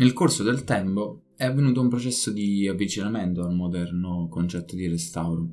Nel 0.00 0.12
corso 0.12 0.44
del 0.44 0.62
tempo 0.62 1.24
è 1.34 1.44
avvenuto 1.44 1.80
un 1.80 1.88
processo 1.88 2.30
di 2.30 2.68
avvicinamento 2.68 3.42
al 3.42 3.52
moderno 3.52 4.28
concetto 4.28 4.76
di 4.76 4.86
restauro. 4.86 5.48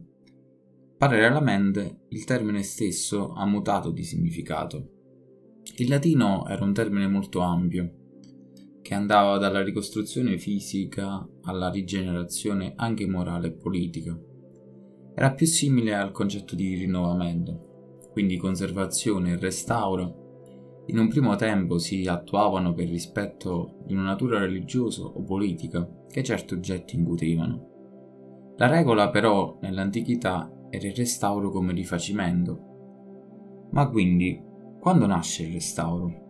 Parallelamente 0.99 2.01
il 2.09 2.25
termine 2.25 2.61
stesso 2.61 3.33
ha 3.33 3.43
mutato 3.47 3.89
di 3.89 4.03
significato. 4.03 4.91
Il 5.77 5.89
latino 5.89 6.45
era 6.47 6.63
un 6.63 6.73
termine 6.73 7.07
molto 7.07 7.39
ampio, 7.39 7.91
che 8.83 8.93
andava 8.93 9.39
dalla 9.39 9.63
ricostruzione 9.63 10.37
fisica 10.37 11.27
alla 11.41 11.71
rigenerazione 11.71 12.73
anche 12.75 13.07
morale 13.07 13.47
e 13.47 13.53
politica. 13.53 14.15
Era 15.15 15.33
più 15.33 15.47
simile 15.47 15.95
al 15.95 16.11
concetto 16.11 16.53
di 16.53 16.75
rinnovamento, 16.75 18.09
quindi 18.11 18.37
conservazione 18.37 19.31
e 19.31 19.39
restauro 19.39 20.24
in 20.87 20.99
un 20.99 21.07
primo 21.07 21.35
tempo 21.35 21.77
si 21.79 22.05
attuavano 22.05 22.73
per 22.73 22.87
rispetto 22.87 23.77
di 23.85 23.93
una 23.93 24.03
natura 24.03 24.39
religiosa 24.39 25.03
o 25.03 25.23
politica 25.23 25.87
che 26.07 26.23
certi 26.23 26.53
oggetti 26.53 26.95
incutevano. 26.95 27.73
La 28.57 28.67
regola 28.67 29.09
però 29.09 29.57
nell'antichità 29.61 30.49
era 30.69 30.87
il 30.87 30.95
restauro 30.95 31.49
come 31.49 31.73
rifacimento. 31.73 33.67
Ma 33.71 33.89
quindi, 33.89 34.41
quando 34.79 35.05
nasce 35.07 35.43
il 35.43 35.53
restauro? 35.53 36.23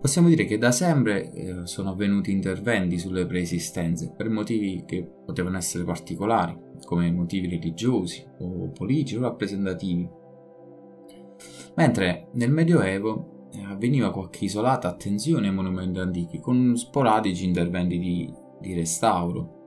Possiamo 0.00 0.28
dire 0.28 0.46
che 0.46 0.58
da 0.58 0.72
sempre 0.72 1.30
eh, 1.30 1.66
sono 1.66 1.90
avvenuti 1.90 2.30
interventi 2.32 2.98
sulle 2.98 3.26
preesistenze 3.26 4.12
per 4.16 4.30
motivi 4.30 4.84
che 4.86 5.06
potevano 5.24 5.58
essere 5.58 5.84
particolari, 5.84 6.58
come 6.84 7.10
motivi 7.12 7.48
religiosi 7.48 8.26
o 8.38 8.70
politici 8.70 9.16
o 9.16 9.20
rappresentativi. 9.20 10.08
Mentre 11.76 12.28
nel 12.32 12.50
Medioevo 12.50 13.39
avveniva 13.66 14.10
qualche 14.10 14.44
isolata 14.44 14.88
attenzione 14.88 15.48
ai 15.48 15.54
monumenti 15.54 15.98
antichi 15.98 16.40
con 16.40 16.76
sporadici 16.76 17.44
interventi 17.44 17.98
di, 17.98 18.32
di 18.60 18.74
restauro. 18.74 19.58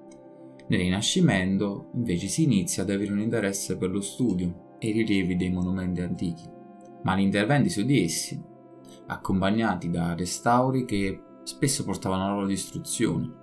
Nel 0.67 0.80
Rinascimento 0.80 1.90
invece 1.94 2.28
si 2.28 2.44
inizia 2.44 2.84
ad 2.84 2.90
avere 2.90 3.12
un 3.12 3.20
interesse 3.20 3.78
per 3.78 3.92
lo 3.92 4.02
studio 4.02 4.75
e 4.80 4.90
i 4.90 4.92
rilievi 4.92 5.36
dei 5.36 5.52
monumenti 5.52 6.02
antichi, 6.02 6.50
ma 7.03 7.16
gli 7.16 7.22
interventi 7.22 7.70
su 7.70 7.84
di 7.84 8.03
essi, 8.03 8.42
accompagnati 9.08 9.90
da 9.90 10.16
restauri 10.16 10.86
che 10.86 11.22
spesso 11.44 11.84
portavano 11.84 12.25
alla 12.25 12.34
loro 12.36 12.47
distruzione. 12.47 13.42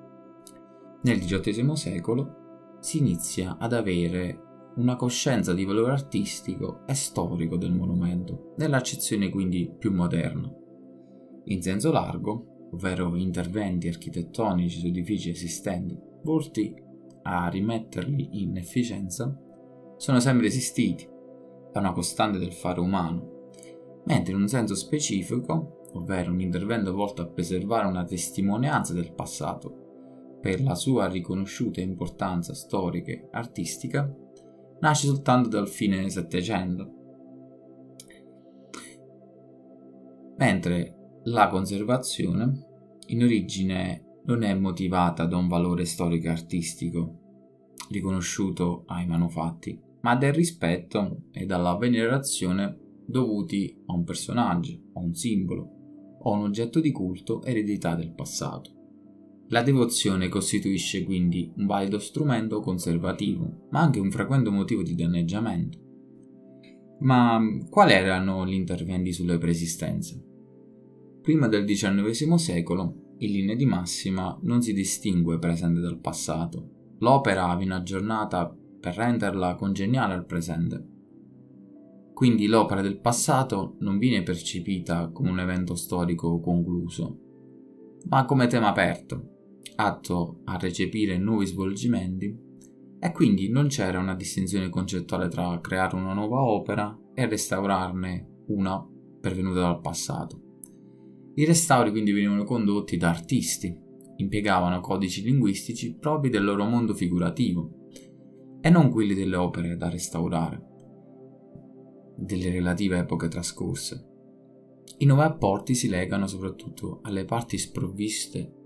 Nel 1.02 1.20
XVIII 1.20 1.76
secolo 1.76 2.76
si 2.80 2.98
inizia 2.98 3.56
ad 3.58 3.72
avere 3.72 4.49
una 4.76 4.96
coscienza 4.96 5.52
di 5.52 5.64
valore 5.64 5.92
artistico 5.92 6.86
e 6.86 6.94
storico 6.94 7.56
del 7.56 7.72
monumento, 7.72 8.54
nell'accezione 8.56 9.28
quindi 9.28 9.72
più 9.78 9.92
moderna. 9.92 10.52
In 11.44 11.62
senso 11.62 11.90
largo, 11.90 12.68
ovvero 12.72 13.16
interventi 13.16 13.88
architettonici 13.88 14.78
su 14.78 14.86
edifici 14.86 15.30
esistenti, 15.30 15.98
volti 16.22 16.74
a 17.22 17.48
rimetterli 17.48 18.42
in 18.42 18.56
efficienza, 18.56 19.36
sono 19.96 20.20
sempre 20.20 20.46
esistiti, 20.46 21.06
è 21.72 21.78
una 21.78 21.92
costante 21.92 22.38
del 22.38 22.52
fare 22.52 22.80
umano, 22.80 23.48
mentre 24.06 24.32
in 24.32 24.40
un 24.40 24.48
senso 24.48 24.74
specifico, 24.74 25.88
ovvero 25.92 26.30
un 26.30 26.40
intervento 26.40 26.92
volto 26.92 27.22
a 27.22 27.26
preservare 27.26 27.86
una 27.86 28.04
testimonianza 28.04 28.92
del 28.92 29.12
passato 29.12 30.38
per 30.40 30.62
la 30.62 30.74
sua 30.74 31.06
riconosciuta 31.06 31.80
importanza 31.80 32.54
storica 32.54 33.10
e 33.10 33.28
artistica, 33.32 34.10
nasce 34.80 35.06
soltanto 35.06 35.48
dal 35.48 35.68
fine 35.68 36.08
Settecento. 36.08 36.94
Mentre 40.36 41.20
la 41.24 41.48
conservazione 41.48 42.66
in 43.06 43.22
origine 43.22 44.20
non 44.24 44.42
è 44.42 44.54
motivata 44.54 45.26
da 45.26 45.36
un 45.36 45.48
valore 45.48 45.84
storico 45.84 46.26
e 46.26 46.30
artistico 46.30 47.18
riconosciuto 47.90 48.84
ai 48.86 49.06
manufatti, 49.06 49.78
ma 50.02 50.16
dal 50.16 50.32
rispetto 50.32 51.24
e 51.32 51.44
dalla 51.44 51.76
venerazione 51.76 52.78
dovuti 53.04 53.82
a 53.86 53.92
un 53.92 54.04
personaggio, 54.04 54.78
a 54.94 55.00
un 55.00 55.14
simbolo 55.14 55.68
o 56.20 56.32
a 56.32 56.36
un 56.36 56.44
oggetto 56.44 56.80
di 56.80 56.92
culto 56.92 57.42
eredità 57.42 57.94
del 57.94 58.12
passato. 58.14 58.79
La 59.52 59.62
devozione 59.62 60.28
costituisce 60.28 61.02
quindi 61.02 61.52
un 61.56 61.66
valido 61.66 61.98
strumento 61.98 62.60
conservativo, 62.60 63.66
ma 63.70 63.80
anche 63.80 63.98
un 63.98 64.12
frequente 64.12 64.48
motivo 64.48 64.82
di 64.82 64.94
danneggiamento. 64.94 65.78
Ma 67.00 67.40
quali 67.68 67.92
erano 67.92 68.46
gli 68.46 68.52
interventi 68.52 69.12
sulle 69.12 69.38
preesistenze? 69.38 70.24
Prima 71.20 71.48
del 71.48 71.64
XIX 71.64 72.34
secolo, 72.34 73.14
in 73.18 73.32
linea 73.32 73.56
di 73.56 73.66
massima, 73.66 74.38
non 74.42 74.62
si 74.62 74.72
distingue 74.72 75.40
presente 75.40 75.80
dal 75.80 75.98
passato. 75.98 76.94
L'opera 76.98 77.56
viene 77.56 77.74
aggiornata 77.74 78.56
per 78.80 78.94
renderla 78.94 79.56
congeniale 79.56 80.14
al 80.14 80.26
presente. 80.26 80.86
Quindi 82.14 82.46
l'opera 82.46 82.82
del 82.82 83.00
passato 83.00 83.74
non 83.80 83.98
viene 83.98 84.22
percepita 84.22 85.08
come 85.08 85.30
un 85.30 85.40
evento 85.40 85.74
storico 85.74 86.38
concluso, 86.38 87.18
ma 88.08 88.24
come 88.24 88.46
tema 88.46 88.68
aperto, 88.68 89.38
atto 89.84 90.40
a 90.44 90.56
recepire 90.56 91.18
nuovi 91.18 91.46
svolgimenti, 91.46 92.48
e 93.02 93.12
quindi 93.12 93.48
non 93.48 93.68
c'era 93.68 93.98
una 93.98 94.14
distinzione 94.14 94.68
concettuale 94.68 95.28
tra 95.28 95.58
creare 95.60 95.96
una 95.96 96.12
nuova 96.12 96.42
opera 96.42 96.96
e 97.14 97.26
restaurarne 97.26 98.44
una 98.48 98.86
pervenuta 99.20 99.60
dal 99.60 99.80
passato. 99.80 100.48
I 101.34 101.44
restauri 101.44 101.90
quindi 101.90 102.12
venivano 102.12 102.44
condotti 102.44 102.98
da 102.98 103.08
artisti, 103.08 103.74
impiegavano 104.16 104.80
codici 104.80 105.22
linguistici 105.22 105.96
propri 105.96 106.28
del 106.28 106.44
loro 106.44 106.64
mondo 106.64 106.94
figurativo 106.94 107.86
e 108.60 108.68
non 108.68 108.90
quelli 108.90 109.14
delle 109.14 109.36
opere 109.36 109.76
da 109.76 109.88
restaurare, 109.88 110.62
delle 112.16 112.50
relative 112.50 112.98
epoche 112.98 113.28
trascorse. 113.28 114.08
I 114.98 115.06
nuovi 115.06 115.22
apporti 115.22 115.74
si 115.74 115.88
legano 115.88 116.26
soprattutto 116.26 116.98
alle 117.02 117.24
parti 117.24 117.56
sprovviste 117.56 118.56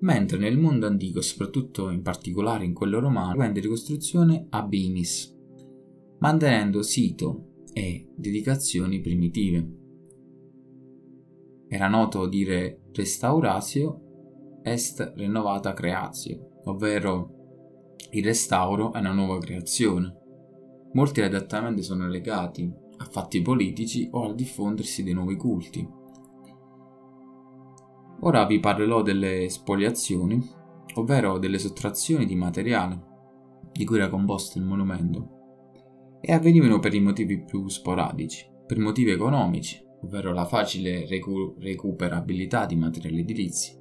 mentre 0.00 0.38
nel 0.38 0.58
mondo 0.58 0.86
antico, 0.86 1.20
soprattutto 1.20 1.90
in 1.90 2.02
particolare 2.02 2.64
in 2.64 2.74
quello 2.74 3.00
romano, 3.00 3.36
prende 3.36 3.60
ricostruzione 3.60 4.46
ab 4.50 4.72
inis, 4.72 5.36
mantenendo 6.18 6.82
sito 6.82 7.64
e 7.72 8.08
dedicazioni 8.14 9.00
primitive. 9.00 9.78
Era 11.68 11.88
noto 11.88 12.26
dire 12.26 12.82
restauratio 12.92 14.60
est 14.62 15.12
renovata 15.16 15.72
creatio, 15.72 16.60
ovvero 16.64 17.38
il 18.10 18.24
restauro 18.24 18.92
è 18.92 18.98
una 18.98 19.12
nuova 19.12 19.38
creazione. 19.38 20.16
Molti 20.92 21.20
adattamenti 21.20 21.82
sono 21.82 22.08
legati 22.08 22.70
a 22.96 23.04
fatti 23.04 23.40
politici 23.40 24.08
o 24.10 24.24
al 24.24 24.34
diffondersi 24.34 25.02
dei 25.02 25.14
nuovi 25.14 25.36
culti, 25.36 25.88
Ora 28.22 28.44
vi 28.44 28.60
parlerò 28.60 29.02
delle 29.02 29.48
spoliazioni, 29.48 30.40
ovvero 30.94 31.38
delle 31.38 31.58
sottrazioni 31.58 32.26
di 32.26 32.34
materiale 32.34 33.08
di 33.72 33.84
cui 33.84 33.96
era 33.96 34.08
composto 34.08 34.58
il 34.58 34.64
monumento, 34.64 36.18
e 36.20 36.32
avvenivano 36.32 36.80
per 36.80 36.92
i 36.92 37.00
motivi 37.00 37.42
più 37.42 37.66
sporadici, 37.68 38.46
per 38.66 38.78
motivi 38.78 39.10
economici, 39.10 39.82
ovvero 40.02 40.32
la 40.32 40.44
facile 40.44 41.06
recu- 41.06 41.56
recuperabilità 41.58 42.66
di 42.66 42.76
materiali 42.76 43.20
edilizi. 43.20 43.78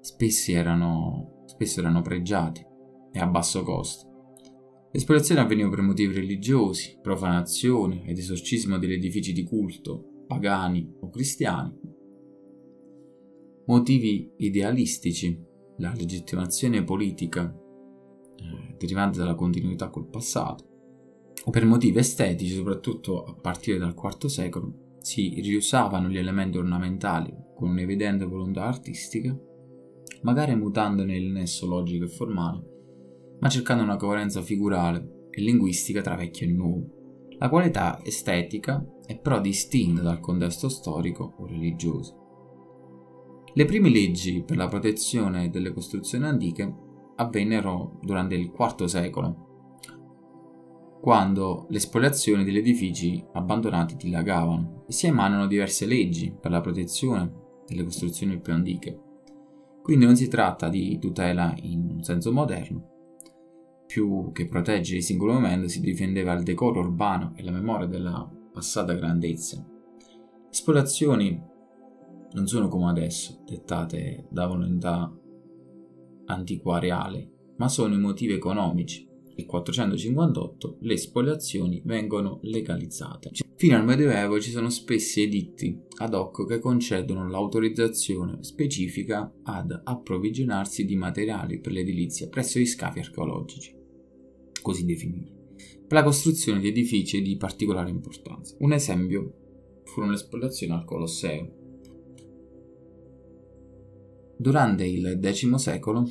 Spesso 0.00 0.52
erano, 0.52 1.42
spesso 1.46 1.80
erano 1.80 2.02
pregiati 2.02 2.64
e 3.10 3.18
a 3.18 3.26
basso 3.26 3.62
costo. 3.64 4.12
Le 4.92 5.00
spoliazioni 5.00 5.40
avvenivano 5.40 5.74
per 5.74 5.84
motivi 5.84 6.14
religiosi, 6.14 6.98
profanazione 7.02 8.04
ed 8.04 8.16
esorcismo 8.16 8.78
degli 8.78 8.92
edifici 8.92 9.32
di 9.32 9.42
culto, 9.42 10.24
pagani 10.28 10.88
o 11.00 11.10
cristiani, 11.10 11.93
motivi 13.66 14.32
idealistici, 14.38 15.38
la 15.78 15.92
legittimazione 15.94 16.84
politica 16.84 17.52
eh, 17.52 18.74
derivante 18.78 19.18
dalla 19.18 19.34
continuità 19.34 19.88
col 19.88 20.08
passato, 20.08 20.72
o 21.44 21.50
per 21.50 21.66
motivi 21.66 21.98
estetici, 21.98 22.54
soprattutto 22.54 23.24
a 23.24 23.34
partire 23.34 23.78
dal 23.78 23.94
IV 23.94 24.26
secolo, 24.26 24.96
si 25.00 25.40
riusavano 25.40 26.08
gli 26.08 26.16
elementi 26.16 26.56
ornamentali 26.56 27.34
con 27.54 27.70
un'evidente 27.70 28.24
volontà 28.24 28.64
artistica, 28.64 29.36
magari 30.22 30.56
mutandone 30.56 31.14
il 31.16 31.30
nesso 31.30 31.66
logico 31.66 32.04
e 32.04 32.08
formale, 32.08 32.62
ma 33.40 33.48
cercando 33.48 33.82
una 33.82 33.96
coerenza 33.96 34.40
figurale 34.40 35.26
e 35.30 35.42
linguistica 35.42 36.00
tra 36.00 36.16
vecchio 36.16 36.46
e 36.46 36.52
nuovo. 36.52 37.26
La 37.38 37.48
qualità 37.48 38.00
estetica 38.02 38.82
è 39.04 39.18
però 39.18 39.40
distinta 39.40 40.00
dal 40.00 40.20
contesto 40.20 40.68
storico 40.70 41.34
o 41.38 41.46
religioso. 41.46 42.23
Le 43.56 43.64
prime 43.66 43.88
leggi 43.88 44.42
per 44.42 44.56
la 44.56 44.66
protezione 44.66 45.48
delle 45.48 45.72
costruzioni 45.72 46.24
antiche 46.24 46.74
avvennero 47.14 48.00
durante 48.02 48.34
il 48.34 48.52
IV 48.52 48.84
secolo, 48.86 49.78
quando 51.00 51.66
le 51.68 51.78
spoliazioni 51.78 52.42
degli 52.42 52.58
edifici 52.58 53.24
abbandonati 53.34 53.94
dilagavano 53.94 54.82
e 54.88 54.92
si 54.92 55.06
emanano 55.06 55.46
diverse 55.46 55.86
leggi 55.86 56.34
per 56.38 56.50
la 56.50 56.60
protezione 56.60 57.32
delle 57.68 57.84
costruzioni 57.84 58.40
più 58.40 58.52
antiche. 58.52 59.00
Quindi 59.82 60.04
non 60.04 60.16
si 60.16 60.26
tratta 60.26 60.68
di 60.68 60.98
tutela 60.98 61.54
in 61.62 61.90
un 61.92 62.02
senso 62.02 62.32
moderno, 62.32 62.88
più 63.86 64.32
che 64.32 64.48
proteggere 64.48 64.96
il 64.96 65.04
singolo 65.04 65.34
momento 65.34 65.68
si 65.68 65.80
difendeva 65.80 66.32
il 66.32 66.42
decoro 66.42 66.80
urbano 66.80 67.34
e 67.36 67.44
la 67.44 67.52
memoria 67.52 67.86
della 67.86 68.28
passata 68.52 68.94
grandezza. 68.94 69.64
Esplorazioni 70.50 71.52
non 72.34 72.46
sono 72.46 72.68
come 72.68 72.90
adesso, 72.90 73.42
dettate 73.46 74.26
da 74.30 74.46
volontà 74.46 75.12
antiquariale, 76.26 77.30
ma 77.56 77.68
sono 77.68 77.94
i 77.94 77.98
motivi 77.98 78.32
economici. 78.32 79.08
Nel 79.36 79.46
458 79.46 80.78
le 80.80 80.96
spoliazioni 80.96 81.82
vengono 81.84 82.38
legalizzate. 82.42 83.30
Fino 83.56 83.76
al 83.76 83.84
Medioevo 83.84 84.40
ci 84.40 84.50
sono 84.50 84.68
spessi 84.68 85.22
editti 85.22 85.80
ad 85.98 86.14
hoc 86.14 86.46
che 86.46 86.58
concedono 86.58 87.28
l'autorizzazione 87.28 88.42
specifica 88.42 89.32
ad 89.44 89.80
approvvigionarsi 89.82 90.84
di 90.84 90.96
materiali 90.96 91.60
per 91.60 91.72
l'edilizia 91.72 92.28
presso 92.28 92.58
gli 92.58 92.66
scafi 92.66 92.98
archeologici, 92.98 93.74
così 94.60 94.84
definiti, 94.84 95.32
per 95.86 95.98
la 95.98 96.02
costruzione 96.02 96.60
di 96.60 96.68
edifici 96.68 97.22
di 97.22 97.36
particolare 97.36 97.90
importanza. 97.90 98.56
Un 98.58 98.72
esempio 98.72 99.82
furono 99.84 100.12
le 100.12 100.18
spoliazioni 100.18 100.72
al 100.72 100.84
Colosseo, 100.84 101.62
Durante 104.36 104.84
il 104.84 105.20
X 105.22 105.54
secolo 105.54 106.08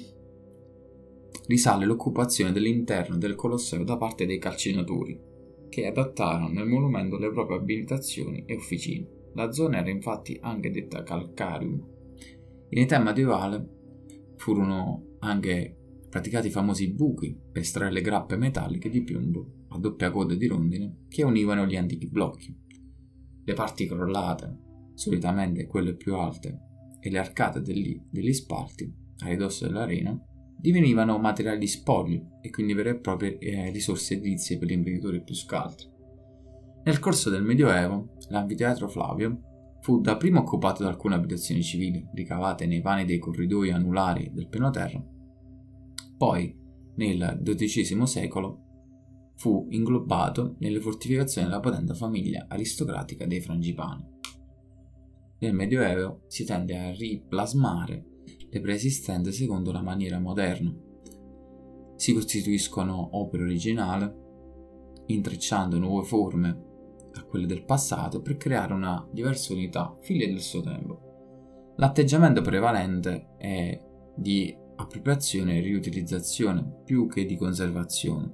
risale 1.48 1.86
l'occupazione 1.86 2.52
dell'interno 2.52 3.18
del 3.18 3.36
Colosseo 3.36 3.84
da 3.84 3.98
parte 3.98 4.26
dei 4.26 4.40
calcinatori, 4.40 5.20
che 5.68 5.88
adattarono 5.88 6.48
nel 6.48 6.66
monumento 6.66 7.18
le 7.18 7.32
proprie 7.32 7.58
abitazioni 7.58 8.44
e 8.46 8.56
officine. 8.56 9.08
La 9.34 9.52
zona 9.52 9.80
era 9.80 9.90
infatti 9.90 10.38
anche 10.40 10.72
detta 10.72 11.04
Calcarium. 11.04 11.86
In 12.70 12.78
età 12.78 13.00
medievale 13.00 13.68
furono 14.38 15.18
anche 15.20 15.78
praticati 16.10 16.50
famosi 16.50 16.94
buchi 16.94 17.36
per 17.52 17.62
estrarre 17.62 17.92
le 17.92 18.02
grappe 18.02 18.38
metalliche 18.38 18.90
di 18.90 19.04
piombo 19.04 19.66
a 19.70 19.80
doppia 19.80 20.12
coda 20.12 20.36
di 20.36 20.48
rondine 20.48 21.06
che 21.10 21.24
univano 21.24 21.66
gli 21.66 21.76
antichi 21.76 22.08
blocchi. 22.08 22.56
Le 23.44 23.54
parti 23.54 23.88
crollate, 23.88 24.60
solitamente 24.94 25.66
quelle 25.66 25.96
più 25.96 26.16
alte, 26.16 26.73
e 27.04 27.10
le 27.10 27.20
arcate 27.20 27.62
degli, 27.62 28.02
degli 28.10 28.32
spalti 28.32 28.90
a 29.20 29.28
ridosso 29.28 29.66
dell'arena 29.68 30.18
divenivano 30.58 31.18
materiali 31.18 31.68
spogli 31.68 32.24
e 32.42 32.50
quindi 32.50 32.74
vere 32.74 32.92
e 32.92 33.00
proprie 33.00 33.38
eh, 33.38 33.70
risorse 33.72 34.14
edilizie 34.14 34.58
per 34.58 34.70
gli 34.70 34.72
imprenditori 34.72 35.22
più 35.22 35.36
scaltri. 35.36 35.92
Nel 36.86 37.00
corso 37.00 37.30
del 37.30 37.44
Medioevo, 37.44 38.16
l'anfiteatro 38.30 38.88
Flavio 38.88 39.78
fu 39.82 40.00
dapprima 40.00 40.40
occupato 40.40 40.84
da 40.84 40.90
alcune 40.90 41.16
abitazioni 41.16 41.62
civili 41.62 42.08
ricavate 42.14 42.66
nei 42.66 42.80
vani 42.80 43.04
dei 43.04 43.20
corridoi 43.20 43.72
anulari 43.72 44.32
del 44.34 44.48
piano 44.48 44.70
terra, 44.70 45.04
poi 46.18 46.58
nel 46.96 47.42
XII 47.44 48.08
secolo 48.08 48.60
fu 49.36 49.68
inglobato 49.72 50.56
nelle 50.60 50.80
fortificazioni 50.80 51.48
della 51.48 51.60
potente 51.60 51.94
famiglia 51.94 52.46
aristocratica 52.48 53.26
dei 53.26 53.42
Frangipani. 53.42 54.13
Nel 55.44 55.54
Medioevo 55.54 56.22
si 56.28 56.46
tende 56.46 56.78
a 56.78 56.92
riplasmare 56.94 58.06
le 58.50 58.62
preesistenze 58.62 59.34
secondo 59.34 59.74
la 59.74 59.82
maniera 59.82 60.18
moderna. 60.18 60.74
Si 61.98 62.14
costituiscono 62.14 63.18
opere 63.18 63.44
originali, 63.44 64.10
intrecciando 65.08 65.78
nuove 65.80 66.08
forme 66.08 66.50
a 67.16 67.24
quelle 67.26 67.46
del 67.46 67.66
passato 67.66 68.22
per 68.22 68.38
creare 68.38 68.74
una 68.74 69.06
diversa 69.12 69.52
unità, 69.52 69.94
figlia 70.00 70.28
del 70.28 70.40
suo 70.40 70.62
tempo. 70.62 71.74
L'atteggiamento 71.76 72.42
prevalente 72.42 73.36
è 73.38 73.78
di 74.16 74.56
appropriazione 74.78 75.58
e 75.58 75.62
riutilizzazione 75.62 76.84
più 76.86 77.06
che 77.08 77.26
di 77.26 77.36
conservazione. 77.36 78.32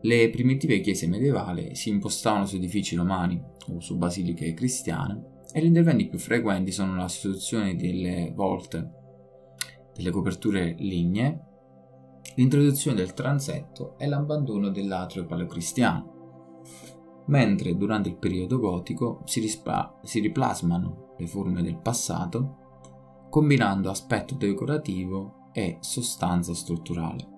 Le 0.00 0.30
primitive 0.30 0.80
chiese 0.80 1.06
medievali 1.06 1.74
si 1.74 1.90
impostavano 1.90 2.46
su 2.46 2.56
edifici 2.56 2.96
romani 2.96 3.38
o 3.68 3.78
su 3.80 3.98
basiliche 3.98 4.54
cristiane 4.54 5.31
e 5.52 5.60
gli 5.60 5.66
interventi 5.66 6.08
più 6.08 6.18
frequenti 6.18 6.72
sono 6.72 6.96
la 6.96 7.08
sostituzione 7.08 7.76
delle 7.76 8.32
volte, 8.34 8.90
delle 9.94 10.10
coperture 10.10 10.74
lignee, 10.78 11.50
l'introduzione 12.36 12.96
del 12.96 13.12
transetto 13.12 13.98
e 13.98 14.06
l'abbandono 14.06 14.70
dell'atrio 14.70 15.26
paleocristiano, 15.26 16.62
mentre 17.26 17.76
durante 17.76 18.08
il 18.08 18.16
periodo 18.16 18.58
gotico 18.58 19.20
si, 19.24 19.40
rispa- 19.40 20.00
si 20.02 20.20
riplasmano 20.20 21.14
le 21.18 21.26
forme 21.26 21.62
del 21.62 21.78
passato 21.78 22.56
combinando 23.28 23.90
aspetto 23.90 24.34
decorativo 24.34 25.50
e 25.52 25.78
sostanza 25.80 26.54
strutturale. 26.54 27.28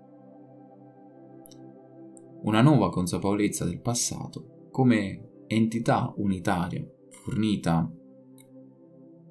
Una 2.43 2.61
nuova 2.61 2.91
consapevolezza 2.91 3.65
del 3.65 3.81
passato 3.81 4.69
come 4.71 5.45
entità 5.47 6.13
unitaria 6.17 6.87
fornita 7.11 7.91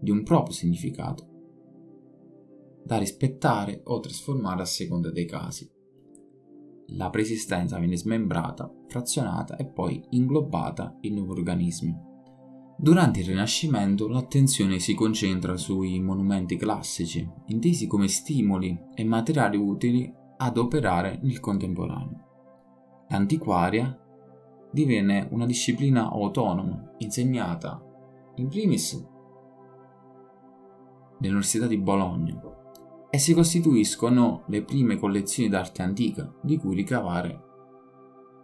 di 0.04 0.12
un 0.12 0.24
proprio 0.24 0.54
significato, 0.54 1.26
da 2.84 2.98
rispettare 2.98 3.82
o 3.86 4.02
trasformare 4.02 4.62
a 4.62 4.66
seconda 4.66 5.10
dei 5.10 5.26
casi. 5.26 5.72
La 6.88 7.10
preesistenza 7.10 7.80
viene 7.80 7.96
smembrata, 7.96 8.70
frazionata 8.90 9.56
e 9.56 9.66
poi 9.66 10.04
inglobata 10.10 10.98
in 11.02 11.16
nuovi 11.16 11.40
organismi. 11.40 11.96
Durante 12.78 13.22
il 13.22 13.28
Rinascimento 13.28 14.10
l'attenzione 14.10 14.80
si 14.80 14.94
concentra 14.94 15.56
sui 15.56 16.02
monumenti 16.02 16.58
classici, 16.58 17.26
intesi 17.48 17.88
come 17.88 18.10
stimoli 18.10 18.78
e 18.94 19.06
materiali 19.06 19.56
utili 19.56 20.14
ad 20.36 20.58
operare 20.58 21.18
nel 21.24 21.40
contemporaneo. 21.40 23.06
L'antiquaria 23.08 23.98
divenne 24.70 25.30
una 25.32 25.46
disciplina 25.46 26.12
autonoma, 26.12 26.96
insegnata 26.98 27.82
in 28.36 28.50
primis 28.50 29.12
dell'Università 31.18 31.68
di 31.68 31.77
Bologna 31.77 32.39
e 33.10 33.18
si 33.18 33.33
costituiscono 33.33 34.44
le 34.48 34.63
prime 34.63 34.98
collezioni 34.98 35.50
d'arte 35.50 35.81
antica 35.81 36.33
di 36.42 36.57
cui 36.57 36.75
ricavare 36.75 37.51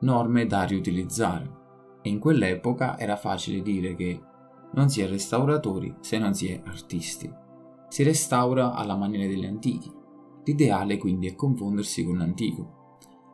norme 0.01 0.45
da 0.45 0.63
riutilizzare 0.63 1.57
e 2.01 2.10
in 2.10 2.19
quell'epoca 2.19 2.98
era 2.98 3.16
facile 3.16 3.62
dire 3.62 3.95
che 3.95 4.21
non 4.74 4.89
si 4.89 5.01
è 5.01 5.08
restauratori 5.08 5.96
se 6.00 6.17
non 6.17 6.34
si 6.34 6.50
è 6.50 6.62
artisti. 6.65 7.29
Si 7.88 8.03
restaura 8.03 8.74
alla 8.74 8.96
maniera 8.96 9.27
degli 9.27 9.46
antichi. 9.46 9.91
L'ideale 10.46 10.98
quindi 10.98 11.27
è 11.27 11.36
confondersi 11.36 12.05
con 12.05 12.20
l'antico. 12.20 12.77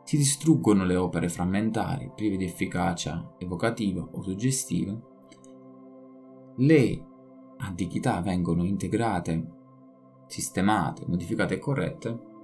Si 0.04 0.16
distruggono 0.16 0.84
le 0.84 0.96
opere 0.96 1.28
frammentarie, 1.28 2.12
prive 2.14 2.36
di 2.36 2.44
efficacia 2.44 3.34
evocativa 3.38 4.06
o 4.10 4.22
suggestiva. 4.22 4.98
Le 6.56 7.04
antichità 7.58 8.20
vengono 8.20 8.64
integrate, 8.64 9.54
sistemate, 10.26 11.04
modificate 11.06 11.54
e 11.54 11.58
corrette 11.58 12.34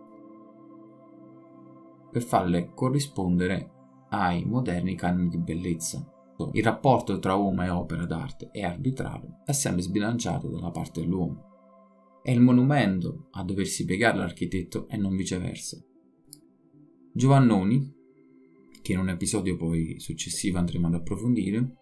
per 2.11 2.23
farle 2.23 2.73
corrispondere 2.75 3.71
ai 4.11 4.45
moderni 4.45 4.95
canoni 4.95 5.29
di 5.29 5.39
bellezza. 5.39 6.07
Il 6.53 6.63
rapporto 6.63 7.19
tra 7.19 7.35
uomo 7.35 7.65
e 7.65 7.69
opera 7.71 8.05
d'arte 8.05 8.51
è 8.51 8.63
arbitrario, 8.63 9.39
è 9.45 9.53
sempre 9.53 9.83
sbilanciato 9.83 10.49
dalla 10.49 10.71
parte 10.71 11.01
dell'uomo. 11.01 12.21
È 12.23 12.31
il 12.31 12.41
monumento 12.41 13.29
a 13.33 13.43
doversi 13.45 13.85
piegare 13.85 14.19
l'architetto 14.19 14.89
e 14.89 14.97
non 14.97 15.17
viceversa. 15.17 15.83
Giovannoni, 17.13 17.95
che 18.83 18.93
in 18.93 18.99
un 18.99 19.09
episodio 19.09 19.57
poi 19.57 19.99
successivo 19.99 20.59
andremo 20.59 20.89
ad 20.89 20.95
approfondire, 20.95 21.77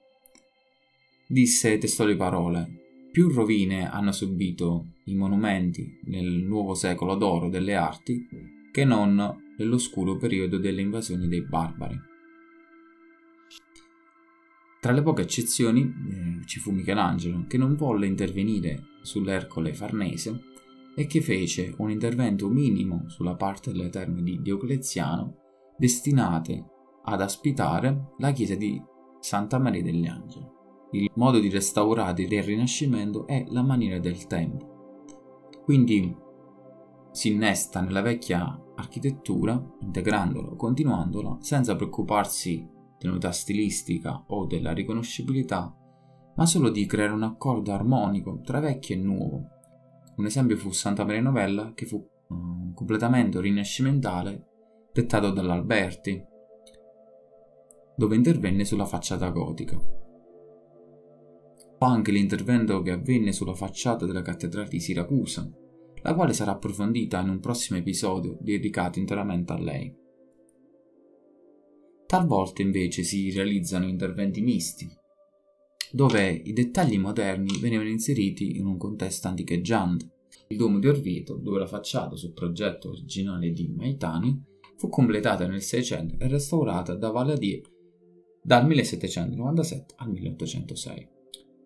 disse 1.26 1.78
testuali 1.78 2.16
parole 2.16 2.89
più 3.10 3.28
rovine 3.28 3.90
hanno 3.90 4.12
subito 4.12 4.92
i 5.04 5.14
monumenti 5.14 5.98
nel 6.04 6.26
nuovo 6.26 6.74
secolo 6.74 7.16
d'oro 7.16 7.48
delle 7.48 7.74
arti 7.74 8.26
che 8.70 8.84
non 8.84 9.54
nell'oscuro 9.56 10.16
periodo 10.16 10.58
delle 10.58 10.80
invasioni 10.80 11.28
dei 11.28 11.42
barbari. 11.42 11.98
Tra 14.80 14.92
le 14.92 15.02
poche 15.02 15.22
eccezioni 15.22 15.82
eh, 15.82 16.46
ci 16.46 16.58
fu 16.58 16.70
Michelangelo, 16.70 17.44
che 17.46 17.58
non 17.58 17.74
volle 17.74 18.06
intervenire 18.06 18.84
sull'Ercole 19.02 19.74
Farnese 19.74 20.40
e 20.94 21.06
che 21.06 21.20
fece 21.20 21.74
un 21.78 21.90
intervento 21.90 22.48
minimo 22.48 23.04
sulla 23.08 23.34
parte 23.34 23.72
delle 23.72 23.90
terme 23.90 24.22
di 24.22 24.40
Diocleziano 24.40 25.36
destinate 25.76 26.64
ad 27.04 27.20
ospitare 27.20 28.12
la 28.18 28.32
chiesa 28.32 28.54
di 28.54 28.80
Santa 29.20 29.58
Maria 29.58 29.82
degli 29.82 30.06
Angeli. 30.06 30.59
Il 30.92 31.10
modo 31.14 31.38
di 31.38 31.48
restaurare 31.48 32.26
del 32.26 32.42
Rinascimento 32.42 33.26
è 33.26 33.44
la 33.48 33.62
maniera 33.62 33.98
del 33.98 34.26
tempo. 34.26 35.04
Quindi 35.62 36.16
si 37.12 37.32
innesta 37.32 37.80
nella 37.80 38.02
vecchia 38.02 38.60
architettura, 38.74 39.62
integrandola, 39.80 40.56
continuandola, 40.56 41.38
senza 41.40 41.76
preoccuparsi 41.76 42.68
dell'unità 42.98 43.30
stilistica 43.30 44.24
o 44.28 44.46
della 44.46 44.72
riconoscibilità, 44.72 45.72
ma 46.34 46.46
solo 46.46 46.70
di 46.70 46.86
creare 46.86 47.12
un 47.12 47.22
accordo 47.22 47.72
armonico 47.72 48.40
tra 48.40 48.58
vecchio 48.58 48.96
e 48.96 48.98
nuovo. 48.98 49.48
Un 50.16 50.24
esempio 50.24 50.56
fu 50.56 50.70
Santa 50.70 51.04
Maria 51.04 51.22
Novella, 51.22 51.72
che 51.72 51.86
fu 51.86 52.04
un 52.28 52.72
completamento 52.74 53.40
rinascimentale 53.40 54.46
dettato 54.92 55.30
dall'Alberti, 55.30 56.24
dove 57.96 58.16
intervenne 58.16 58.64
sulla 58.64 58.86
facciata 58.86 59.28
gotica. 59.30 59.78
Anche 61.82 62.12
l'intervento 62.12 62.82
che 62.82 62.90
avvenne 62.90 63.32
sulla 63.32 63.54
facciata 63.54 64.04
della 64.04 64.20
cattedrale 64.20 64.68
di 64.68 64.80
Siracusa, 64.80 65.50
la 66.02 66.14
quale 66.14 66.34
sarà 66.34 66.52
approfondita 66.52 67.20
in 67.20 67.30
un 67.30 67.40
prossimo 67.40 67.78
episodio 67.78 68.36
dedicato 68.38 68.98
interamente 68.98 69.52
a 69.54 69.58
lei. 69.58 69.96
Talvolta 72.04 72.60
invece 72.60 73.02
si 73.02 73.30
realizzano 73.30 73.86
interventi 73.86 74.42
misti, 74.42 74.86
dove 75.90 76.28
i 76.30 76.52
dettagli 76.52 76.98
moderni 76.98 77.58
venivano 77.58 77.88
inseriti 77.88 78.58
in 78.58 78.66
un 78.66 78.76
contesto 78.76 79.28
anticheggiante. 79.28 80.10
Il 80.48 80.58
Duomo 80.58 80.80
di 80.80 80.86
Orvieto, 80.86 81.36
dove 81.36 81.60
la 81.60 81.66
facciata 81.66 82.14
sul 82.14 82.34
progetto 82.34 82.90
originale 82.90 83.52
di 83.52 83.72
Maitani 83.74 84.38
fu 84.76 84.90
completata 84.90 85.46
nel 85.46 85.62
600 85.62 86.16
e 86.18 86.28
restaurata 86.28 86.94
da 86.94 87.10
Valadier 87.10 87.62
dal 88.42 88.66
1797 88.66 89.94
al 89.96 90.10
1806. 90.10 91.18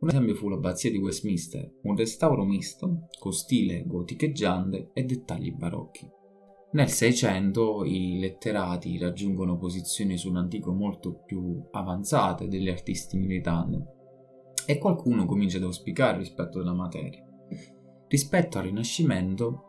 Un 0.04 0.10
esempio 0.10 0.34
fu 0.34 0.50
l'abbazia 0.50 0.90
di 0.90 0.98
Westminster, 0.98 1.78
un 1.84 1.96
restauro 1.96 2.44
misto 2.44 3.06
con 3.18 3.32
stile 3.32 3.86
goticheggiante 3.86 4.90
e 4.92 5.04
dettagli 5.04 5.50
barocchi. 5.50 6.06
Nel 6.72 6.90
600 6.90 7.84
i 7.86 8.18
letterati 8.18 8.98
raggiungono 8.98 9.56
posizioni 9.56 10.18
sull'antico 10.18 10.74
molto 10.74 11.22
più 11.24 11.58
avanzate 11.70 12.48
degli 12.48 12.68
artisti 12.68 13.16
militanti 13.16 13.82
e 14.66 14.76
qualcuno 14.76 15.24
comincia 15.24 15.56
ad 15.56 15.62
auspicare 15.62 16.18
rispetto 16.18 16.58
della 16.58 16.74
materia. 16.74 17.24
Rispetto 18.06 18.58
al 18.58 18.64
Rinascimento, 18.64 19.62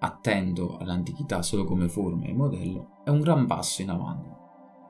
attento 0.00 0.76
all'antichità 0.76 1.40
solo 1.40 1.64
come 1.64 1.88
forma 1.88 2.26
e 2.26 2.34
modello, 2.34 3.00
è 3.04 3.08
un 3.08 3.20
gran 3.20 3.46
passo 3.46 3.80
in 3.80 3.88
avanti. 3.88 4.28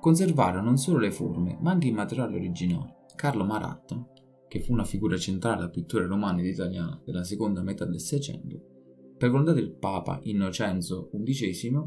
Conservare 0.01 0.61
non 0.61 0.77
solo 0.77 0.99
le 0.99 1.13
forme, 1.13 1.57
ma 1.61 1.71
anche 1.71 1.87
i 1.87 1.93
materiali 1.93 2.35
originali. 2.35 2.93
Carlo 3.15 3.45
Maratta, 3.45 4.05
che 4.53 4.61
fu 4.61 4.75
una 4.75 4.85
figura 4.85 5.17
centrale 5.17 5.57
della 5.57 5.71
pittura 5.71 6.05
romana 6.05 6.41
ed 6.41 6.45
italiana 6.45 7.01
della 7.07 7.25
seconda 7.25 7.63
metà 7.63 7.87
del 7.87 8.01
Seicento, 8.01 8.61
per 9.17 9.31
volontà 9.31 9.55
del 9.55 9.73
Papa 9.73 10.21
Innocenzo 10.25 11.09
XI, 11.11 11.83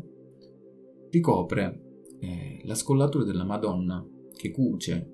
ricopre 1.11 1.81
eh, 2.21 2.61
la 2.63 2.73
scollatura 2.73 3.23
della 3.23 3.43
Madonna 3.43 4.03
che 4.35 4.49
cuce 4.49 5.11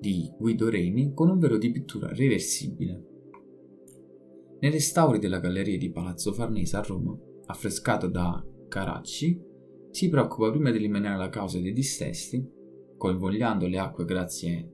di 0.00 0.32
Guido 0.38 0.70
Reni 0.70 1.12
con 1.12 1.28
un 1.28 1.38
velo 1.38 1.58
di 1.58 1.70
pittura 1.70 2.08
reversibile. 2.08 3.08
Nei 4.60 4.70
restauri 4.70 5.18
della 5.18 5.40
galleria 5.40 5.76
di 5.76 5.90
Palazzo 5.90 6.32
Farnese 6.32 6.76
a 6.76 6.80
Roma, 6.80 7.14
affrescato 7.44 8.08
da 8.08 8.42
Caracci, 8.68 9.38
si 9.90 10.08
preoccupa 10.08 10.50
prima 10.50 10.70
di 10.70 10.78
eliminare 10.78 11.18
la 11.18 11.28
causa 11.28 11.58
dei 11.58 11.74
dissesti, 11.74 12.42
coinvolgendo 12.96 13.66
le 13.66 13.78
acque 13.78 14.06
grazie 14.06 14.73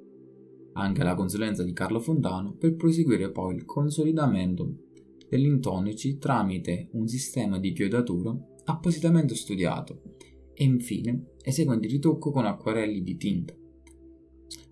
anche 0.72 1.00
alla 1.02 1.14
consulenza 1.14 1.62
di 1.62 1.72
Carlo 1.72 2.00
Fontano, 2.00 2.54
per 2.54 2.76
proseguire 2.76 3.30
poi 3.30 3.56
il 3.56 3.64
consolidamento 3.64 4.86
degli 5.28 5.46
intonici 5.46 6.18
tramite 6.18 6.88
un 6.92 7.06
sistema 7.06 7.58
di 7.58 7.72
chiodatura 7.72 8.36
appositamente 8.64 9.34
studiato 9.34 10.02
e 10.52 10.64
infine 10.64 11.32
eseguendo 11.42 11.86
il 11.86 11.92
ritocco 11.92 12.30
con 12.30 12.44
acquarelli 12.44 13.02
di 13.02 13.16
tinta. 13.16 13.54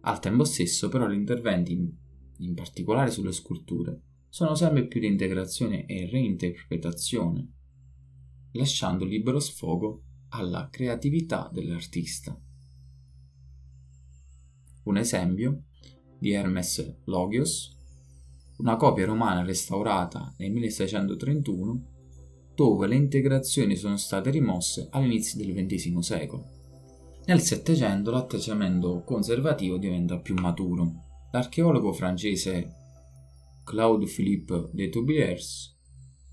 Al 0.03 0.21
tempo 0.21 0.45
stesso 0.45 0.89
però 0.89 1.09
gli 1.09 1.15
interventi, 1.15 1.73
in 2.39 2.55
particolare 2.55 3.11
sulle 3.11 3.33
sculture, 3.33 4.03
sono 4.29 4.55
sempre 4.55 4.87
più 4.87 5.01
di 5.01 5.07
integrazione 5.07 5.87
e 5.87 6.09
reinterpretazione, 6.11 7.53
lasciando 8.53 9.05
libero 9.05 9.41
sfogo 9.41 10.03
alla 10.31 10.69
creatività 10.71 11.51
dell'artista. 11.53 12.39
Un 14.85 14.97
esempio 14.97 15.65
di 16.19 16.33
Hermes 16.33 17.01
Logios, 17.05 17.77
una 18.59 18.77
copia 18.77 19.07
romana 19.07 19.45
restaurata 19.45 20.35
nel 20.39 20.51
1631, 20.51 21.83
dove 22.55 22.87
le 22.87 22.97
integrazioni 22.97 23.77
sono 23.77 23.97
state 23.97 24.31
rimosse 24.31 24.89
all'inizio 24.91 25.39
del 25.39 25.55
XX 25.55 25.99
secolo. 25.99 26.57
Nel 27.27 27.41
Settecento 27.41 28.11
l'atteggiamento 28.11 29.03
conservativo 29.05 29.77
diventa 29.77 30.19
più 30.19 30.35
maturo. 30.35 31.05
L'archeologo 31.31 31.93
francese 31.93 32.75
Claude 33.65 34.07
Philippe 34.07 34.71
de 34.73 34.89
Toubiers 34.89 35.77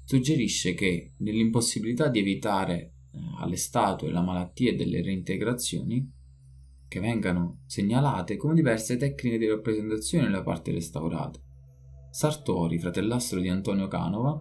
suggerisce 0.06 0.74
che 0.74 1.14
nell'impossibilità 1.18 2.08
di 2.08 2.20
evitare 2.20 2.94
eh, 3.12 3.20
alle 3.40 3.58
statue 3.58 4.12
la 4.12 4.22
malattia 4.22 4.74
delle 4.74 5.02
reintegrazioni, 5.02 6.10
che 6.88 7.00
vengano 7.00 7.62
segnalate 7.66 8.38
come 8.38 8.54
diverse 8.54 8.98
tecniche 8.98 9.38
di 9.38 9.48
rappresentazione 9.48 10.26
nella 10.26 10.44
parte 10.44 10.72
restaurata. 10.72 11.40
Sartori, 12.10 12.80
fratellastro 12.80 13.40
di 13.40 13.50
Antonio 13.50 13.88
Canova, 13.88 14.40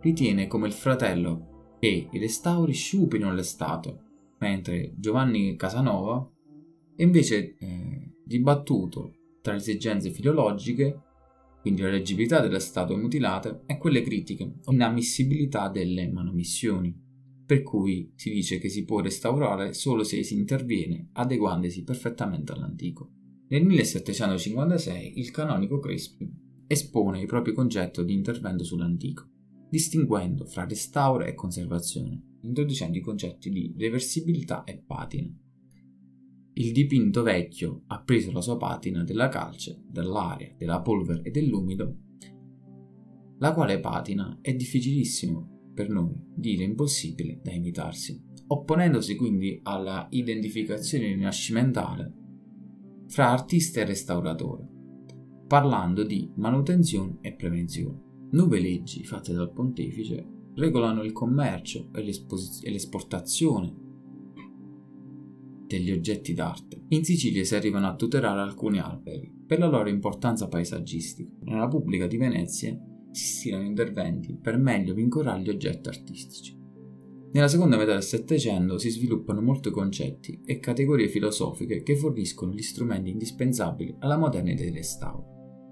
ritiene 0.00 0.46
come 0.46 0.66
il 0.66 0.72
fratello 0.72 1.76
che 1.80 2.08
i 2.10 2.18
restauri 2.18 2.72
sciupino 2.72 3.32
le 3.32 3.42
statue, 3.42 3.98
mentre 4.38 4.94
Giovanni 4.96 5.56
Casanova 5.56 6.30
è 6.94 7.02
invece 7.02 7.56
eh, 7.58 8.12
dibattuto 8.24 9.12
tra 9.40 9.52
le 9.52 9.58
esigenze 9.58 10.10
filologiche 10.10 11.00
quindi 11.66 11.82
la 11.82 11.90
leggibilità 11.90 12.38
delle 12.38 12.60
statue 12.60 12.96
mutilate, 12.96 13.62
e 13.66 13.76
quelle 13.76 14.00
critiche, 14.00 14.60
inammissibilità 14.66 15.68
delle 15.68 16.08
manomissioni, 16.08 16.96
per 17.46 17.62
cui 17.62 18.12
si 18.16 18.30
dice 18.30 18.58
che 18.58 18.68
si 18.68 18.84
può 18.84 19.00
restaurare 19.00 19.72
solo 19.72 20.02
se 20.02 20.24
si 20.24 20.34
interviene 20.34 21.10
adeguandosi 21.12 21.84
perfettamente 21.84 22.52
all'antico. 22.52 23.12
Nel 23.48 23.64
1756 23.64 25.20
il 25.20 25.30
canonico 25.30 25.78
Crespi 25.78 26.28
espone 26.66 27.20
il 27.20 27.26
proprio 27.26 27.54
concetto 27.54 28.02
di 28.02 28.12
intervento 28.12 28.64
sull'antico, 28.64 29.28
distinguendo 29.70 30.44
fra 30.44 30.66
restauro 30.66 31.24
e 31.24 31.34
conservazione, 31.34 32.38
introducendo 32.40 32.98
i 32.98 33.02
concetti 33.02 33.50
di 33.50 33.72
reversibilità 33.78 34.64
e 34.64 34.82
patina. 34.84 35.32
Il 36.54 36.72
dipinto 36.72 37.22
vecchio 37.22 37.84
ha 37.86 38.02
preso 38.02 38.32
la 38.32 38.40
sua 38.40 38.56
patina 38.56 39.04
della 39.04 39.28
calce, 39.28 39.84
dell'aria, 39.86 40.52
della 40.58 40.80
polvere 40.80 41.22
e 41.22 41.30
dell'umido, 41.30 41.98
la 43.38 43.52
quale 43.52 43.78
patina 43.78 44.38
è 44.40 44.52
difficilissimo 44.54 45.55
per 45.76 45.90
noi 45.90 46.10
dire 46.34 46.64
impossibile 46.64 47.38
da 47.42 47.52
imitarsi, 47.52 48.18
opponendosi 48.46 49.14
quindi 49.14 49.60
alla 49.62 50.06
identificazione 50.08 51.08
rinascimentale 51.08 52.12
fra 53.08 53.30
artista 53.30 53.82
e 53.82 53.84
restauratore, 53.84 54.66
parlando 55.46 56.02
di 56.02 56.32
manutenzione 56.36 57.18
e 57.20 57.34
prevenzione. 57.34 58.04
Nuove 58.30 58.58
leggi 58.58 59.04
fatte 59.04 59.34
dal 59.34 59.52
pontefice 59.52 60.26
regolano 60.54 61.02
il 61.02 61.12
commercio 61.12 61.90
e, 61.92 62.00
e 62.00 62.70
l'esportazione 62.70 63.84
degli 65.66 65.92
oggetti 65.92 66.32
d'arte. 66.32 66.84
In 66.88 67.04
Sicilia 67.04 67.44
si 67.44 67.54
arrivano 67.54 67.86
a 67.86 67.94
tutelare 67.94 68.40
alcuni 68.40 68.78
alberi 68.78 69.30
per 69.46 69.58
la 69.58 69.66
loro 69.66 69.90
importanza 69.90 70.48
paesaggistica. 70.48 71.30
Nella 71.42 71.64
Repubblica 71.64 72.06
di 72.06 72.16
Venezia 72.16 72.76
si 73.16 73.38
stilano 73.38 73.64
interventi 73.64 74.36
per 74.36 74.58
meglio 74.58 74.92
vincolare 74.94 75.40
gli 75.40 75.48
oggetti 75.48 75.88
artistici. 75.88 76.54
Nella 77.32 77.48
seconda 77.48 77.76
metà 77.76 77.92
del 77.92 78.02
Settecento 78.02 78.78
si 78.78 78.90
sviluppano 78.90 79.40
molti 79.40 79.70
concetti 79.70 80.42
e 80.44 80.58
categorie 80.58 81.08
filosofiche 81.08 81.82
che 81.82 81.96
forniscono 81.96 82.52
gli 82.52 82.62
strumenti 82.62 83.10
indispensabili 83.10 83.96
alla 84.00 84.16
modernità 84.16 84.62
dei 84.62 84.72
restauri, 84.72 85.24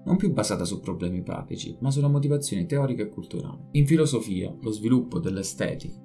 non 0.05 0.17
più 0.17 0.31
basata 0.31 0.65
su 0.65 0.79
problemi 0.79 1.23
pratici, 1.23 1.77
ma 1.81 1.91
sulla 1.91 2.07
motivazione 2.07 2.65
teorica 2.65 3.03
e 3.03 3.09
culturale. 3.09 3.69
In 3.71 3.87
filosofia, 3.87 4.55
lo 4.61 4.71
sviluppo 4.71 5.19
dell'estetica 5.19 5.99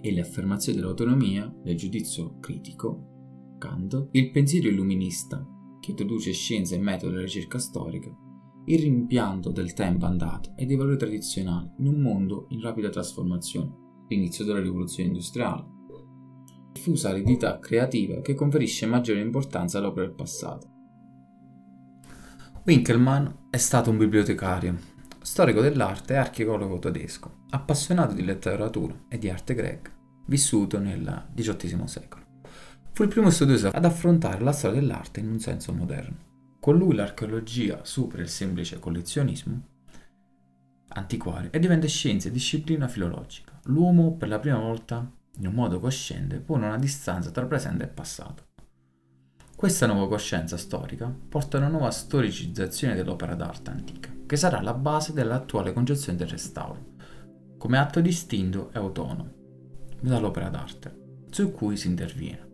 e 0.00 0.12
le 0.12 0.20
affermazioni 0.20 0.78
dell'autonomia, 0.78 1.54
del 1.62 1.76
giudizio 1.76 2.38
critico, 2.40 3.56
Kant, 3.58 4.08
il 4.12 4.30
pensiero 4.30 4.68
illuminista, 4.68 5.46
che 5.80 5.92
introduce 5.92 6.32
scienza 6.32 6.74
e 6.74 6.78
metodo 6.78 7.12
della 7.12 7.22
ricerca 7.22 7.58
storica, 7.58 8.14
il 8.66 8.80
rimpianto 8.80 9.50
del 9.50 9.72
tempo 9.72 10.06
andato 10.06 10.52
e 10.56 10.66
dei 10.66 10.76
valori 10.76 10.96
tradizionali 10.96 11.72
in 11.78 11.86
un 11.86 12.00
mondo 12.00 12.46
in 12.50 12.60
rapida 12.60 12.88
trasformazione, 12.88 14.04
l'inizio 14.08 14.44
della 14.44 14.60
rivoluzione 14.60 15.08
industriale, 15.08 15.64
diffusa 16.72 17.10
aridità 17.10 17.58
creativa 17.58 18.20
che 18.20 18.34
conferisce 18.34 18.86
maggiore 18.86 19.20
importanza 19.20 19.78
all'opera 19.78 20.06
del 20.06 20.14
passato. 20.14 20.74
Winkelmann 22.64 23.26
è 23.50 23.56
stato 23.56 23.90
un 23.90 23.98
bibliotecario, 23.98 24.76
storico 25.20 25.60
dell'arte 25.60 26.14
e 26.14 26.16
archeologo 26.16 26.78
tedesco, 26.78 27.44
appassionato 27.50 28.14
di 28.14 28.24
letteratura 28.24 29.04
e 29.08 29.18
di 29.18 29.30
arte 29.30 29.54
greca, 29.54 29.92
vissuto 30.26 30.78
nel 30.78 31.28
XVIII 31.34 31.86
secolo. 31.86 32.24
Fu 32.92 33.04
il 33.04 33.08
primo 33.08 33.30
studioso 33.30 33.68
ad 33.68 33.84
affrontare 33.84 34.42
la 34.42 34.52
storia 34.52 34.80
dell'arte 34.80 35.20
in 35.20 35.28
un 35.28 35.38
senso 35.38 35.72
moderno. 35.72 36.34
Con 36.66 36.78
lui 36.78 36.96
l'archeologia 36.96 37.84
supera 37.84 38.22
il 38.22 38.28
semplice 38.28 38.80
collezionismo 38.80 39.62
antiquario 40.88 41.52
e 41.52 41.60
diventa 41.60 41.86
scienza 41.86 42.26
e 42.26 42.32
disciplina 42.32 42.88
filologica. 42.88 43.56
L'uomo 43.66 44.16
per 44.16 44.26
la 44.26 44.40
prima 44.40 44.58
volta, 44.58 45.08
in 45.36 45.46
un 45.46 45.54
modo 45.54 45.78
cosciente, 45.78 46.40
pone 46.40 46.66
una 46.66 46.76
distanza 46.76 47.30
tra 47.30 47.46
presente 47.46 47.84
e 47.84 47.86
passato. 47.86 48.46
Questa 49.54 49.86
nuova 49.86 50.08
coscienza 50.08 50.56
storica 50.56 51.06
porta 51.28 51.56
a 51.56 51.60
una 51.60 51.68
nuova 51.68 51.92
storicizzazione 51.92 52.96
dell'opera 52.96 53.36
d'arte 53.36 53.70
antica, 53.70 54.10
che 54.26 54.36
sarà 54.36 54.60
la 54.60 54.74
base 54.74 55.12
dell'attuale 55.12 55.72
concezione 55.72 56.18
del 56.18 56.26
restauro, 56.26 56.94
come 57.58 57.78
atto 57.78 58.00
distinto 58.00 58.72
e 58.72 58.78
autonomo 58.78 59.32
dall'opera 60.00 60.48
d'arte, 60.48 61.26
su 61.30 61.52
cui 61.52 61.76
si 61.76 61.86
interviene. 61.86 62.45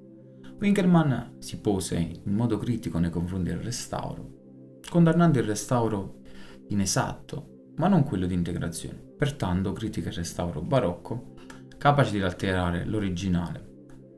Winkelmann 0.62 1.40
si 1.40 1.58
pose 1.58 1.96
in 1.96 2.34
modo 2.34 2.56
critico 2.56 3.00
nei 3.00 3.10
confronti 3.10 3.50
del 3.50 3.58
restauro, 3.58 4.78
condannando 4.88 5.40
il 5.40 5.44
restauro 5.44 6.20
inesatto, 6.68 7.72
ma 7.78 7.88
non 7.88 8.04
quello 8.04 8.26
di 8.26 8.34
integrazione. 8.34 9.02
Pertanto 9.18 9.72
critica 9.72 10.10
il 10.10 10.14
restauro 10.14 10.62
barocco, 10.62 11.34
capace 11.78 12.12
di 12.12 12.22
alterare 12.22 12.84
l'originale. 12.84 13.70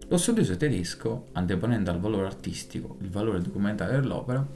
Lo 0.06 0.18
studioso 0.18 0.54
tedesco, 0.58 1.28
anteponendo 1.32 1.90
al 1.90 1.98
valore 1.98 2.26
artistico 2.26 2.98
il 3.00 3.08
valore 3.08 3.40
documentale 3.40 3.98
dell'opera, 3.98 4.46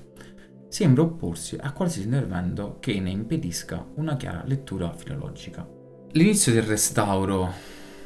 sembra 0.68 1.04
opporsi 1.04 1.56
a 1.58 1.72
qualsiasi 1.72 2.06
intervento 2.06 2.76
che 2.80 3.00
ne 3.00 3.08
impedisca 3.08 3.82
una 3.94 4.14
chiara 4.18 4.44
lettura 4.44 4.92
filologica. 4.92 5.66
L'inizio 6.10 6.52
del 6.52 6.64
restauro, 6.64 7.50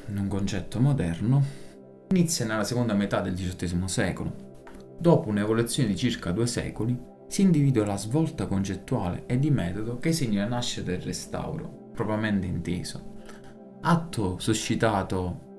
in 0.06 0.18
un 0.18 0.28
concetto 0.28 0.78
moderno, 0.78 1.61
inizia 2.12 2.44
nella 2.44 2.64
seconda 2.64 2.92
metà 2.94 3.20
del 3.20 3.34
XVIII 3.34 3.88
secolo. 3.88 4.50
Dopo 4.98 5.30
un'evoluzione 5.30 5.88
di 5.88 5.96
circa 5.96 6.30
due 6.30 6.46
secoli, 6.46 6.96
si 7.26 7.40
individua 7.40 7.86
la 7.86 7.96
svolta 7.96 8.46
concettuale 8.46 9.24
e 9.26 9.38
di 9.38 9.50
metodo 9.50 9.98
che 9.98 10.12
segna 10.12 10.42
la 10.42 10.56
nascita 10.56 10.90
del 10.90 11.00
restauro, 11.00 11.90
propriamente 11.94 12.46
inteso, 12.46 13.14
atto 13.80 14.38
suscitato 14.38 15.50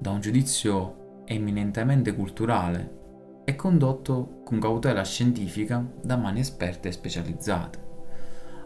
da 0.00 0.10
un 0.10 0.20
giudizio 0.20 1.22
eminentemente 1.26 2.14
culturale 2.14 2.96
e 3.44 3.54
condotto 3.54 4.42
con 4.44 4.58
cautela 4.58 5.04
scientifica 5.04 5.88
da 6.02 6.16
mani 6.16 6.40
esperte 6.40 6.88
e 6.88 6.92
specializzate. 6.92 7.86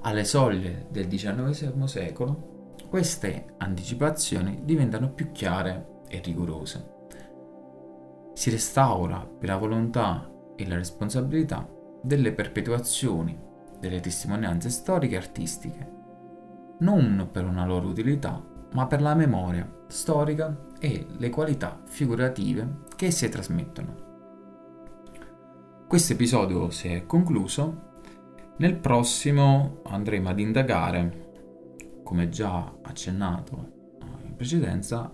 Alle 0.02 0.24
soglie 0.24 0.86
del 0.90 1.06
XIX 1.06 1.84
secolo, 1.84 2.74
queste 2.88 3.54
anticipazioni 3.58 4.62
diventano 4.64 5.12
più 5.12 5.30
chiare 5.30 5.91
e 6.12 6.20
rigorose. 6.20 7.00
Si 8.34 8.50
restaura 8.50 9.26
per 9.26 9.48
la 9.48 9.56
volontà 9.56 10.30
e 10.54 10.68
la 10.68 10.76
responsabilità 10.76 11.66
delle 12.02 12.32
perpetuazioni 12.32 13.50
delle 13.80 14.00
testimonianze 14.00 14.68
storiche 14.68 15.14
e 15.14 15.18
artistiche, 15.18 15.90
non 16.80 17.28
per 17.32 17.44
una 17.46 17.64
loro 17.64 17.88
utilità, 17.88 18.40
ma 18.74 18.86
per 18.86 19.00
la 19.02 19.14
memoria 19.14 19.68
storica 19.88 20.68
e 20.78 21.06
le 21.16 21.30
qualità 21.30 21.80
figurative 21.86 22.80
che 22.94 23.06
esse 23.06 23.28
trasmettono. 23.28 24.10
Questo 25.88 26.12
episodio 26.12 26.70
si 26.70 26.88
è 26.88 27.06
concluso. 27.06 27.90
Nel 28.58 28.76
prossimo 28.76 29.80
andremo 29.84 30.28
ad 30.28 30.38
indagare, 30.38 31.30
come 32.02 32.28
già 32.28 32.72
accennato 32.82 33.98
in 34.24 34.34
precedenza, 34.36 35.12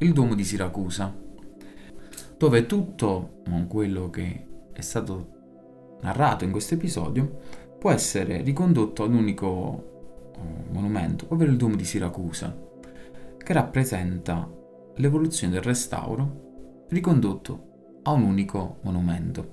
il 0.00 0.12
Duomo 0.12 0.34
di 0.34 0.44
Siracusa, 0.44 1.12
dove 2.36 2.66
tutto 2.66 3.42
quello 3.66 4.10
che 4.10 4.46
è 4.72 4.80
stato 4.80 5.96
narrato 6.02 6.44
in 6.44 6.52
questo 6.52 6.74
episodio 6.74 7.40
può 7.78 7.90
essere 7.90 8.42
ricondotto 8.42 9.02
ad 9.02 9.10
un 9.10 9.18
unico 9.18 10.32
eh, 10.36 10.72
monumento, 10.72 11.26
ovvero 11.30 11.50
il 11.50 11.56
Duomo 11.56 11.74
di 11.74 11.84
Siracusa, 11.84 12.56
che 13.38 13.52
rappresenta 13.52 14.48
l'evoluzione 14.96 15.54
del 15.54 15.62
restauro 15.62 16.86
ricondotto 16.90 18.00
a 18.02 18.12
un 18.12 18.22
unico 18.22 18.78
monumento. 18.82 19.46